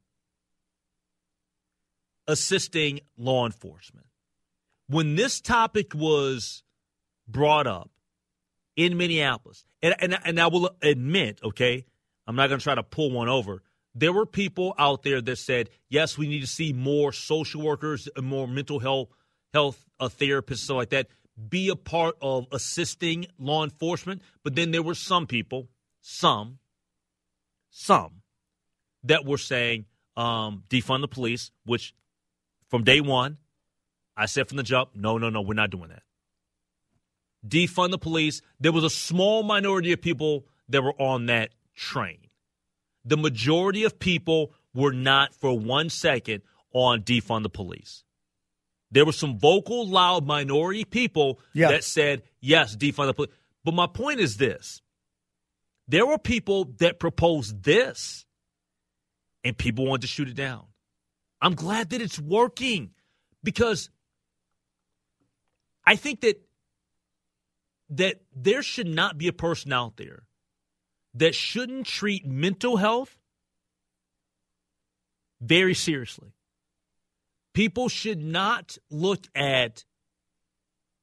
[2.27, 4.07] assisting law enforcement.
[4.87, 6.63] When this topic was
[7.27, 7.91] brought up
[8.75, 11.85] in Minneapolis, and, and, and I will admit, okay,
[12.27, 13.61] I'm not going to try to pull one over.
[13.93, 18.07] There were people out there that said, yes, we need to see more social workers
[18.21, 19.09] more mental health
[19.53, 21.07] health uh, therapists, stuff like that,
[21.49, 24.21] be a part of assisting law enforcement.
[24.43, 25.67] But then there were some people,
[25.99, 26.59] some,
[27.69, 28.21] some,
[29.03, 31.93] that were saying um, defund the police, which
[32.69, 33.37] from day one,
[34.15, 36.03] I said from the jump, no, no, no, we're not doing that.
[37.47, 38.41] Defund the police.
[38.59, 42.19] There was a small minority of people that were on that train.
[43.03, 48.03] The majority of people were not for one second on defund the police.
[48.91, 51.69] There were some vocal, loud minority people yeah.
[51.69, 53.31] that said, yes, defund the police.
[53.63, 54.81] But my point is this
[55.87, 58.25] there were people that proposed this,
[59.43, 60.65] and people wanted to shoot it down.
[61.41, 62.91] I'm glad that it's working
[63.43, 63.89] because
[65.85, 66.41] I think that
[67.91, 70.23] that there should not be a person out there
[71.13, 73.17] that shouldn't treat mental health
[75.41, 76.33] very seriously.
[77.53, 79.83] People should not look at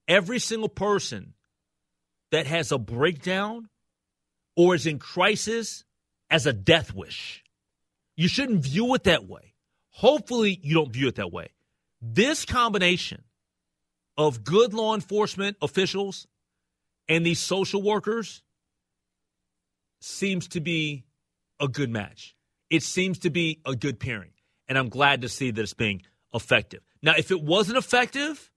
[0.06, 1.34] every single person
[2.30, 3.68] that has a breakdown
[4.56, 5.84] or is in crisis
[6.30, 7.44] as a death wish.
[8.16, 9.54] You shouldn't view it that way.
[9.90, 11.50] Hopefully, you don't view it that way.
[12.00, 13.24] This combination
[14.16, 16.26] of good law enforcement officials
[17.08, 18.42] and these social workers
[20.00, 21.04] seems to be
[21.60, 22.36] a good match.
[22.70, 24.30] It seems to be a good pairing.
[24.68, 26.02] And I'm glad to see that it's being
[26.34, 26.80] effective.
[27.02, 28.50] Now, if it wasn't effective,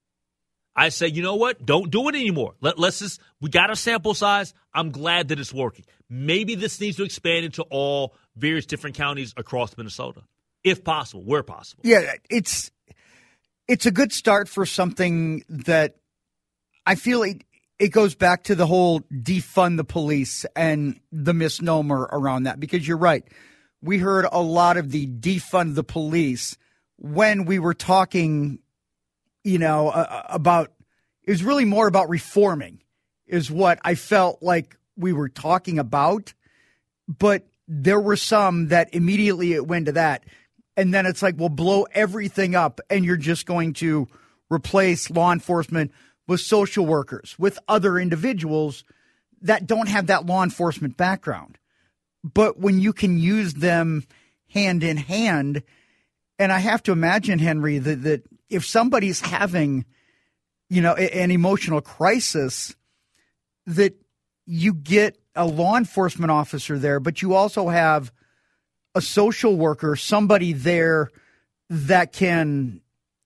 [0.76, 1.66] I say, you know what?
[1.66, 2.56] Don't do it anymore.
[2.62, 4.54] Let, let's just, we got a sample size.
[4.74, 5.86] I'm glad that it's working.
[6.10, 10.22] Maybe this needs to expand into all various different counties across Minnesota
[10.64, 11.82] if possible, where possible.
[11.84, 12.72] Yeah, it's
[13.68, 15.96] it's a good start for something that
[16.86, 17.44] I feel it,
[17.82, 22.88] it goes back to the whole defund the police and the misnomer around that because
[22.88, 23.24] you're right.
[23.82, 26.60] We heard a lot of the defund the police
[26.98, 28.60] when we were talking,
[29.44, 30.72] you know, uh, about
[31.24, 32.84] it was really more about reforming,
[33.26, 36.36] is what I felt like we were talking about.
[37.08, 40.24] But there were some that immediately it went to that
[40.78, 44.08] and then it's like we'll blow everything up and you're just going to
[44.52, 45.92] replace law enforcement
[46.32, 48.84] with social workers with other individuals
[49.42, 51.58] that don't have that law enforcement background.
[52.24, 54.06] But when you can use them
[54.50, 55.64] hand in hand
[56.38, 59.86] and i have to imagine henry that, that if somebody's having
[60.70, 62.76] you know an emotional crisis
[63.66, 63.96] that
[64.46, 68.12] you get a law enforcement officer there, but you also have
[68.96, 71.10] a social worker, somebody there
[71.70, 72.82] that can,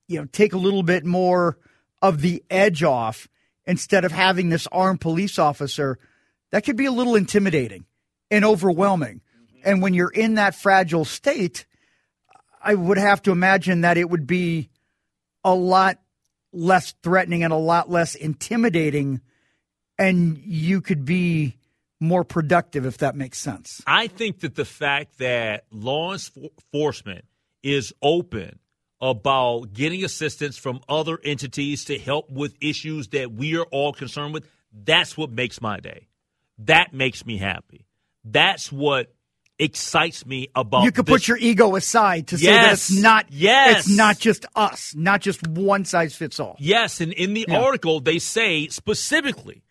[0.06, 1.58] you know, take a little bit more
[2.06, 3.28] of the edge off
[3.66, 5.98] instead of having this armed police officer,
[6.52, 7.84] that could be a little intimidating
[8.30, 9.20] and overwhelming.
[9.64, 11.66] And when you're in that fragile state,
[12.62, 14.70] I would have to imagine that it would be
[15.44, 15.98] a lot
[16.52, 19.20] less threatening and a lot less intimidating,
[19.98, 21.56] and you could be
[22.00, 23.82] more productive if that makes sense.
[23.86, 27.24] I think that the fact that law enforcement
[27.62, 28.58] is open
[29.00, 34.32] about getting assistance from other entities to help with issues that we are all concerned
[34.34, 36.08] with, that's what makes my day.
[36.58, 37.86] That makes me happy.
[38.24, 39.12] That's what
[39.58, 41.12] excites me about You could this.
[41.14, 43.86] put your ego aside to say that it's not Yes.
[43.86, 46.56] it's not just us, not just one size fits all.
[46.58, 47.58] Yes, and in the Yeah.
[47.60, 49.62] article they say specifically,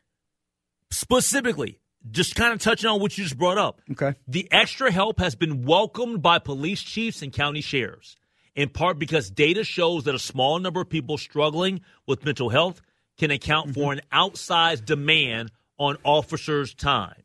[0.92, 3.82] specifically, just kind of touching on what you just brought up.
[3.92, 4.14] Okay.
[4.28, 8.16] The extra help has been welcomed by police chiefs and county sheriffs,
[8.56, 12.82] in part because data shows that a small number of people struggling with mental health
[13.18, 14.00] can account for mm-hmm.
[14.00, 17.24] an outsized demand on officers' time.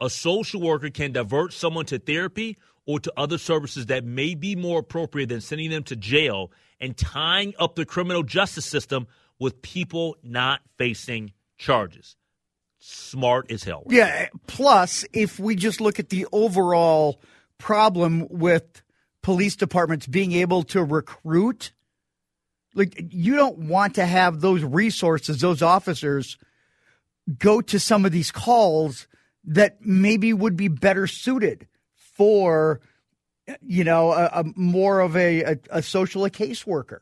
[0.00, 4.54] A social worker can divert someone to therapy or to other services that may be
[4.54, 9.06] more appropriate than sending them to jail and tying up the criminal justice system
[9.38, 12.16] with people not facing charges.
[12.78, 13.84] Smart as hell.
[13.88, 14.28] Yeah.
[14.46, 17.20] Plus, if we just look at the overall
[17.58, 18.82] problem with
[19.26, 21.72] police departments being able to recruit,
[22.76, 26.38] like you don't want to have those resources, those officers
[27.36, 29.08] go to some of these calls
[29.42, 32.80] that maybe would be better suited for,
[33.62, 37.00] you know, a, a more of a, a, a social a caseworker,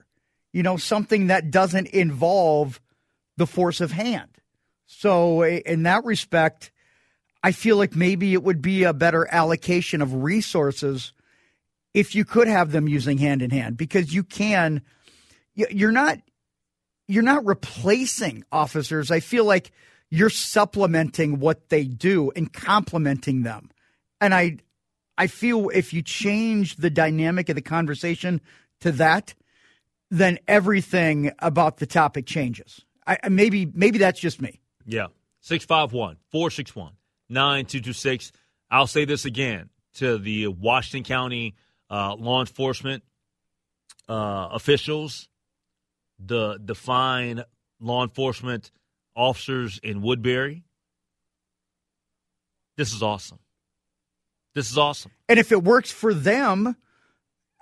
[0.51, 2.81] you know, something that doesn't involve
[3.37, 4.31] the force of hand.
[4.87, 6.73] So, in that respect,
[7.43, 11.13] I feel like maybe it would be a better allocation of resources
[11.95, 14.83] if you could have them using hand in hand because you can
[15.55, 16.19] you're not
[17.07, 19.11] you're not replacing officers.
[19.11, 19.71] I feel like
[20.11, 23.71] you're supplementing what they do and complementing them.
[24.21, 24.59] And I
[25.17, 28.41] I feel if you change the dynamic of the conversation
[28.81, 29.35] to that,
[30.11, 32.85] then everything about the topic changes.
[33.07, 34.61] I, maybe maybe that's just me.
[34.85, 35.07] Yeah.
[35.41, 36.93] 651 461
[37.29, 38.33] 9226.
[38.71, 41.55] I'll say this again to the Washington County
[41.91, 43.03] uh, law enforcement
[44.09, 45.29] uh, officials,
[46.19, 47.43] the, the fine
[47.81, 48.71] law enforcement
[49.17, 50.65] officers in Woodbury.
[52.77, 53.39] This is awesome.
[54.55, 55.11] This is awesome.
[55.29, 56.77] And if it works for them,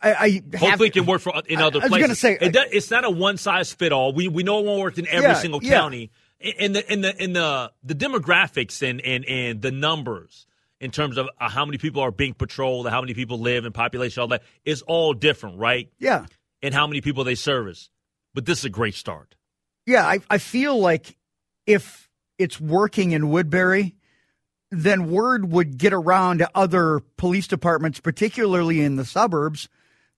[0.02, 2.06] I, I have, Hopefully, it can work for in I- other I was places.
[2.06, 4.12] gonna say- it does, it's not a one size fit all.
[4.12, 5.78] We we know it won't work in every Yeah, single yeah.
[5.78, 6.11] county.
[6.40, 10.46] In the in the in the the demographics and and and the numbers
[10.83, 13.73] in terms of uh, how many people are being patrolled, how many people live in
[13.73, 15.88] population, all that is all different, right?
[16.01, 16.27] Yeah.
[16.61, 17.88] And how many people they service.
[18.35, 19.37] But this is a great start.
[19.87, 21.16] Yeah, I, I feel like
[21.66, 23.95] if it's working in Woodbury,
[24.73, 29.68] then word would get around to other police departments, particularly in the suburbs,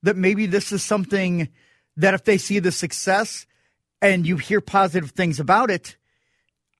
[0.02, 1.50] that maybe this is something
[1.98, 3.46] that if they see the success
[4.00, 5.98] and you hear positive things about it,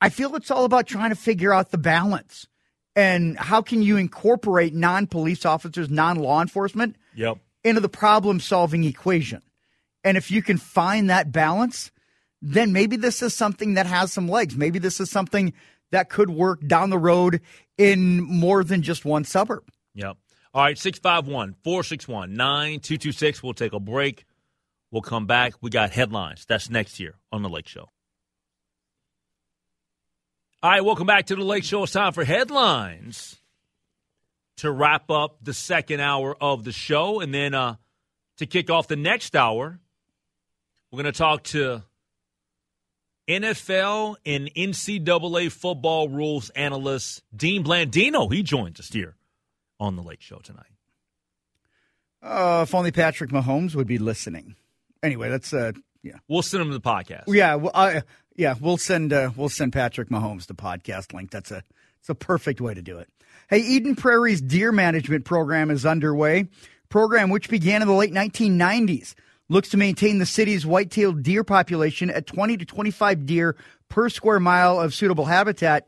[0.01, 2.47] I feel it's all about trying to figure out the balance.
[2.96, 7.38] And how can you incorporate non police officers, non law enforcement Yep.
[7.64, 9.42] into the problem solving equation?
[10.04, 11.90] And if you can find that balance,
[12.42, 14.54] then maybe this is something that has some legs.
[14.57, 15.52] Maybe this is something
[15.90, 17.40] that could work down the road
[17.78, 19.64] in more than just one suburb.
[19.94, 20.16] Yep.
[20.52, 23.42] All right, 651 461 9226.
[23.42, 24.24] We'll take a break.
[24.90, 25.54] We'll come back.
[25.61, 26.44] We got headlines.
[26.46, 27.88] That's next year on The Lake Show.
[30.64, 31.83] All right, welcome back to The Lake Show.
[31.83, 33.37] It's time for headlines
[34.57, 37.20] to wrap up the second hour of the show.
[37.20, 37.77] And then uh,
[38.38, 39.79] to kick off the next hour,
[40.90, 41.83] we're going to talk to
[43.29, 48.32] NFL and NCAA football rules analyst Dean Blandino.
[48.32, 49.16] He joins us here
[49.78, 50.64] on the Lake Show tonight.
[52.22, 54.57] Uh, if only Patrick Mahomes would be listening.
[55.03, 55.72] Anyway, that's uh,
[56.05, 57.24] yeah, We'll send him to the podcast.
[57.28, 58.03] yeah, well, uh,
[58.37, 58.55] yeah.
[58.61, 61.30] We'll send uh, we'll send Patrick Mahomes the podcast link.
[61.30, 61.62] That's a
[62.01, 63.09] it's a perfect way to do it.
[63.49, 66.49] Hey, Eden Prairie's deer management program is underway.
[66.89, 69.14] Program which began in the late 1990s
[69.49, 73.57] looks to maintain the city's white-tailed deer population at 20 to 25 deer
[73.89, 75.87] per square mile of suitable habitat.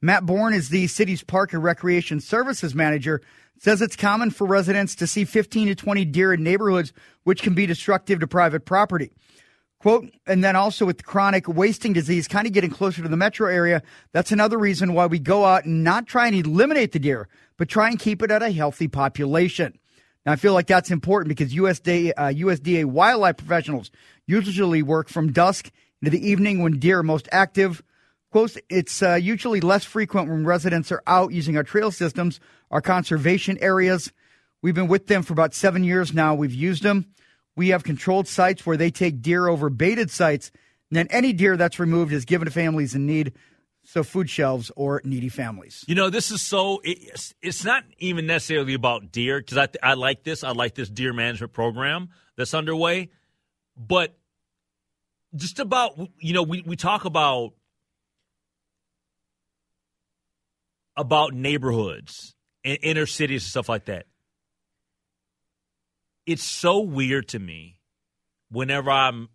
[0.00, 3.22] Matt Bourne is the city's park and recreation services manager.
[3.58, 6.92] Says it's common for residents to see 15 to 20 deer in neighborhoods,
[7.24, 9.12] which can be destructive to private property.
[9.78, 13.48] Quote, and then also with chronic wasting disease kind of getting closer to the metro
[13.48, 17.28] area, that's another reason why we go out and not try and eliminate the deer,
[17.58, 19.78] but try and keep it at a healthy population.
[20.24, 23.90] Now, I feel like that's important because USDA, uh, USDA wildlife professionals
[24.26, 25.70] usually work from dusk
[26.00, 27.82] into the evening when deer are most active.
[28.32, 32.80] Quote, it's uh, usually less frequent when residents are out using our trail systems, our
[32.80, 34.12] conservation areas.
[34.62, 36.34] We've been with them for about seven years now.
[36.34, 37.06] We've used them.
[37.56, 40.52] We have controlled sites where they take deer over baited sites.
[40.90, 43.32] And then any deer that's removed is given to families in need,
[43.82, 45.84] so food shelves or needy families.
[45.88, 49.94] You know, this is so, it's, it's not even necessarily about deer, because I, I
[49.94, 50.44] like this.
[50.44, 53.10] I like this deer management program that's underway.
[53.76, 54.16] But
[55.34, 57.52] just about, you know, we, we talk about
[60.96, 62.34] about neighborhoods
[62.64, 64.06] and inner cities and stuff like that.
[66.26, 67.78] It's so weird to me
[68.50, 69.28] whenever I'm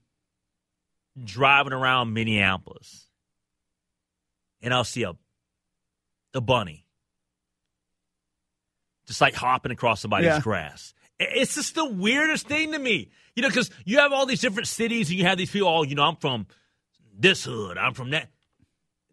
[1.24, 3.08] driving around Minneapolis
[4.62, 5.14] and I'll see a
[6.34, 6.86] a bunny
[9.06, 10.40] just like hopping across somebody's Yeah.
[10.40, 10.94] grass.
[11.20, 13.10] It's just the weirdest thing to me.
[13.36, 15.84] You know, because you have all these different cities and you have these people, oh,
[15.84, 16.48] you know, I'm from
[17.14, 18.30] this hood, I'm from that.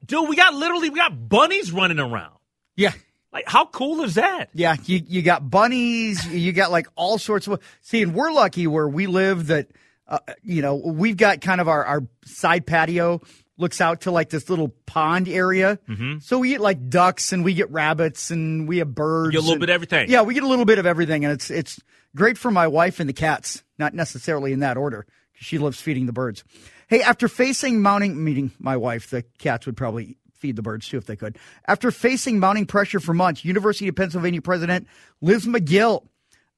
[0.07, 2.37] Dude, we got literally, we got bunnies running around.
[2.77, 2.93] Yeah.
[3.33, 4.49] Like, how cool is that?
[4.55, 7.61] Yeah, you you got bunnies, you got like all sorts of.
[7.83, 9.69] See, and we're lucky where we live that,
[10.07, 13.21] uh, you know, we've got kind of our our side patio
[13.59, 15.79] looks out to like this little pond area.
[15.89, 16.19] Mm-hmm.
[16.21, 19.35] So we get like ducks and we get rabbits and we have birds.
[19.35, 20.09] You get a little and- bit of everything.
[20.11, 21.79] Yeah, we get a little bit of everything, and it's it's
[22.17, 23.63] great for my wife and the cats.
[23.79, 26.45] Not necessarily in that order, 'cause she loves feeding the birds.
[26.89, 30.97] Hey, after facing mounting, meeting my wife, the cats would probably feed the birds too
[30.97, 31.39] if they could.
[31.67, 34.87] After facing mounting pressure for months, University of Pennsylvania President
[35.21, 36.07] Liz Magill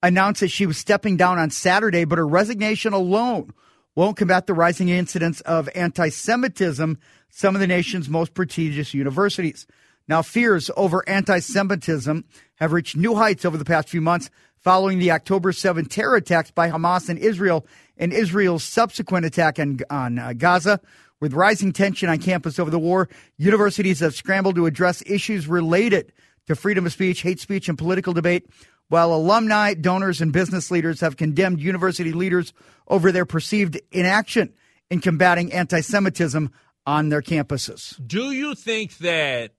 [0.02, 3.52] announced that she was stepping down on Saturday, but her resignation alone
[3.94, 6.98] won't combat the rising incidence of anti Semitism,
[7.30, 9.66] some of the nation's most prestigious universities.
[10.08, 12.24] Now, fears over anti Semitism
[12.56, 16.50] have reached new heights over the past few months following the October 7 terror attacks
[16.50, 17.66] by Hamas in Israel
[17.96, 20.80] and Israel's subsequent attack on, on uh, Gaza.
[21.20, 26.12] With rising tension on campus over the war, universities have scrambled to address issues related
[26.46, 28.48] to freedom of speech, hate speech, and political debate,
[28.88, 32.52] while alumni, donors, and business leaders have condemned university leaders
[32.88, 34.52] over their perceived inaction
[34.90, 36.50] in combating anti Semitism
[36.86, 38.00] on their campuses.
[38.04, 39.52] Do you think that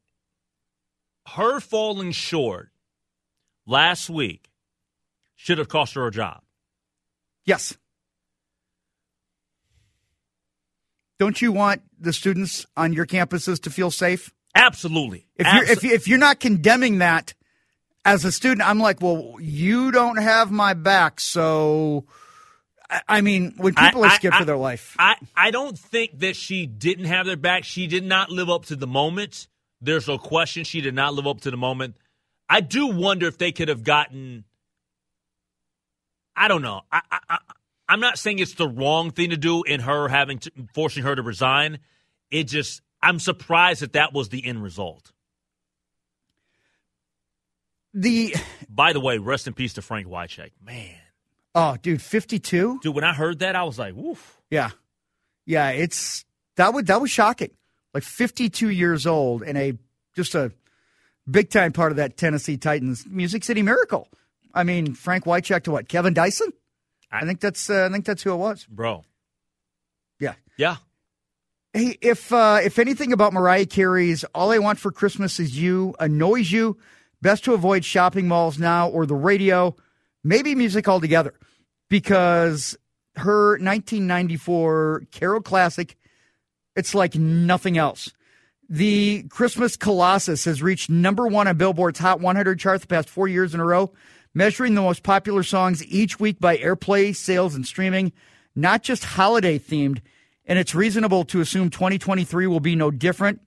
[1.27, 2.71] her falling short
[3.65, 4.49] last week
[5.35, 6.41] should have cost her a job?
[7.45, 7.77] Yes.
[11.21, 14.33] Don't you want the students on your campuses to feel safe?
[14.55, 15.27] Absolutely.
[15.35, 17.35] If you're if, you, if you're not condemning that
[18.03, 21.19] as a student, I'm like, well, you don't have my back.
[21.19, 22.05] So,
[23.07, 26.17] I, mean, when people I- are scared I- for their life, I, I don't think
[26.21, 27.65] that she didn't have their back.
[27.65, 29.47] She did not live up to the moment.
[29.79, 31.97] There's no question she did not live up to the moment.
[32.49, 34.43] I do wonder if they could have gotten.
[36.35, 36.81] I don't know.
[36.91, 37.01] I
[37.91, 41.13] I'm not saying it's the wrong thing to do in her having to forcing her
[41.13, 41.79] to resign.
[42.31, 45.11] It just I'm surprised that that was the end result.
[47.93, 48.33] the
[48.69, 50.51] By the way, rest in peace to Frank Wycheck.
[50.65, 50.95] Man,
[51.53, 52.79] oh, dude, 52.
[52.81, 54.69] dude, when I heard that, I was like, "Woof." Yeah,
[55.45, 56.23] yeah, it's
[56.55, 57.51] that was that was shocking.
[57.93, 59.73] Like 52 years old and a
[60.15, 60.53] just a
[61.29, 64.07] big time part of that Tennessee Titans Music City Miracle.
[64.53, 65.89] I mean, Frank Wycheck to what?
[65.89, 66.53] Kevin Dyson?
[67.11, 68.65] I think that's uh, I think that's who it was.
[68.65, 69.03] bro.
[70.19, 70.35] Yeah.
[70.57, 70.77] Yeah,
[71.73, 75.95] Hey, if uh, if anything about Mariah Carey's "All I Want for Christmas Is You"
[76.01, 76.77] annoys you,
[77.21, 79.73] best to avoid shopping malls now or the radio,
[80.21, 81.33] maybe music altogether,
[81.89, 82.77] because
[83.15, 85.95] her 1994 Carol classic,
[86.75, 88.11] it's like nothing else.
[88.67, 93.29] The Christmas Colossus has reached number one on Billboard's Hot 100 chart the past four
[93.29, 93.93] years in a row,
[94.33, 98.11] measuring the most popular songs each week by airplay, sales, and streaming,
[98.55, 100.01] not just holiday themed.
[100.45, 103.41] And it's reasonable to assume 2023 will be no different.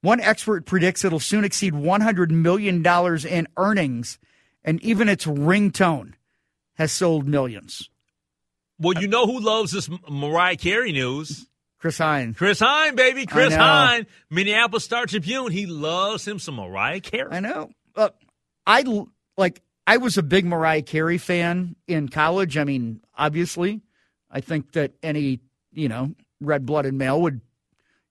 [0.00, 2.84] One expert predicts it'll soon exceed $100 million
[3.26, 4.18] in earnings,
[4.62, 6.12] and even its ringtone
[6.74, 7.88] has sold millions.
[8.78, 11.46] Well, you know who loves this Mariah Carey news?
[11.78, 12.34] Chris Hine.
[12.34, 13.26] Chris Hine, baby.
[13.26, 13.54] Chris.
[13.54, 15.52] Hine, Minneapolis Star Tribune.
[15.52, 17.28] He loves him some Mariah Carey.
[17.30, 17.70] I know.
[17.94, 18.08] Uh,
[18.66, 18.84] I
[19.36, 19.60] like.
[19.86, 22.56] I was a big Mariah Carey fan in college.
[22.56, 23.82] I mean, obviously,
[24.30, 25.40] I think that any
[25.72, 27.40] you know red-blooded male would,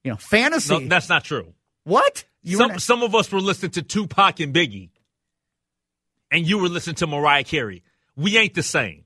[0.03, 0.77] you know, fantasy.
[0.79, 1.53] No, that's not true.
[1.83, 2.25] what?
[2.41, 4.89] You Some, not- some of us were listening to Tupac and Biggie,
[6.29, 7.83] and you were listening to Mariah Carey.
[8.15, 9.05] We ain't the same.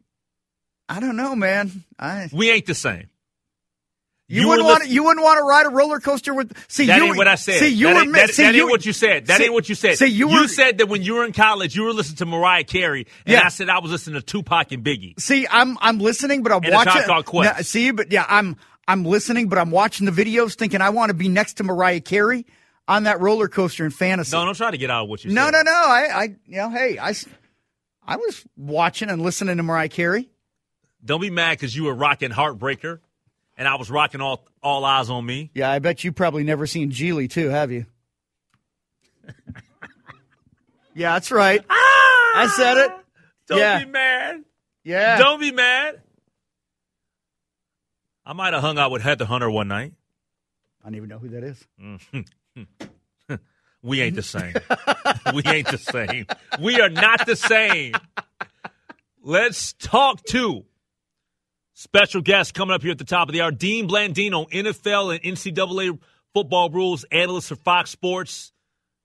[0.89, 1.83] I don't know, man.
[1.99, 3.09] I We ain't the same.
[4.29, 6.85] You, You wouldn't want to, you wouldn't want to ride a roller coaster with see
[6.87, 7.59] That you ain't what I said.
[7.59, 9.27] See you that were that, see, that you, ain't what you said.
[9.27, 9.97] That see- ain't what you said.
[9.97, 12.65] See you were said that when you were in college, you were listening to Mariah
[12.65, 13.45] Carey, and Yeah.
[13.45, 15.17] I said I was listening to Tupac and Biggie.
[15.19, 17.23] See, I'm I'm listening, but I'm And watching.
[17.23, 17.55] Quest.
[17.57, 21.09] Now, see, but yeah, I'm I'm listening, but I'm watching the videos, thinking I want
[21.09, 22.45] to be next to Mariah Carey
[22.87, 24.35] on that roller coaster in fantasy.
[24.35, 25.51] No, don't try to get out of what you no, said.
[25.51, 25.71] no, no.
[25.71, 27.13] I, I, you know, hey, I,
[28.05, 30.29] I was watching and listening to Mariah Carey.
[31.03, 32.99] Don't be mad because you were rocking Heartbreaker,
[33.57, 35.51] and I was rocking all all eyes on me.
[35.53, 37.85] Yeah, I bet you probably never seen Geely too, have you?
[40.93, 41.63] yeah, that's right.
[41.69, 41.73] Ah!
[42.35, 42.91] I said it.
[43.47, 43.83] Don't Yeah.
[43.83, 44.43] be mad.
[44.83, 45.17] Yeah.
[45.17, 46.01] Don't be mad.
[48.25, 49.93] I might have hung out with Heather Hunter one night.
[50.83, 51.65] I don't even know who that is.
[51.81, 52.21] Mm-hmm.
[53.83, 54.53] We ain't the same.
[55.33, 56.25] we ain't the same.
[56.59, 57.93] We are not the same.
[59.23, 60.65] Let's talk to
[61.77, 65.37] special guest coming up here at the top of the hour, Dean Blandino, NFL and
[65.37, 65.99] NCAA
[66.33, 68.51] football rules analyst for Fox Sports.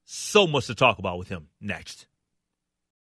[0.05, 2.07] So much to talk about with him next.